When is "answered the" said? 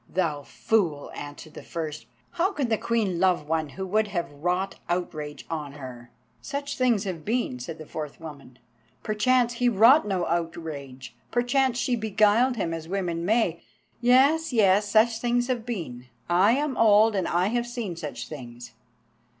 1.13-1.61